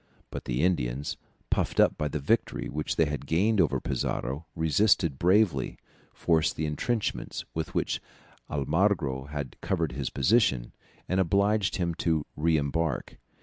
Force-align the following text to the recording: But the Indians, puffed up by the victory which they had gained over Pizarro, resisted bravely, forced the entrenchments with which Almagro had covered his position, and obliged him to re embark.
But 0.31 0.45
the 0.45 0.63
Indians, 0.63 1.15
puffed 1.51 1.79
up 1.79 1.95
by 1.95 2.07
the 2.07 2.17
victory 2.17 2.67
which 2.69 2.95
they 2.95 3.05
had 3.05 3.27
gained 3.27 3.61
over 3.61 3.79
Pizarro, 3.79 4.47
resisted 4.55 5.19
bravely, 5.19 5.77
forced 6.11 6.55
the 6.55 6.65
entrenchments 6.65 7.45
with 7.53 7.75
which 7.75 8.01
Almagro 8.49 9.25
had 9.25 9.57
covered 9.61 9.91
his 9.91 10.09
position, 10.09 10.71
and 11.07 11.19
obliged 11.19 11.75
him 11.75 11.93
to 11.93 12.25
re 12.35 12.57
embark. 12.57 13.19